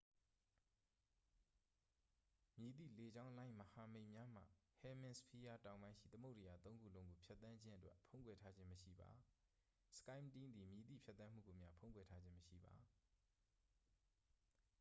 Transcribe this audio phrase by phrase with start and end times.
[2.57, 9.09] မည်သည့်လေကြောင်းလိုင်းမဟာမိတ်များမှ ဟဲမင်စဖီးယား တောင်ပိုင်းရှိ သမုဒ္ဒရာသုံးခုလုံးကိုဖြတ်သန်းခြင်းအတွက် ဖုံးကွယ်ထားခြင်းမရှိပါ
[9.97, 12.73] skyteam သည် မည်သည့် ဖြတ်သန်းမှုကိုမျှ ဖုံးကွယ်ထားခြင်းမရှိပါ။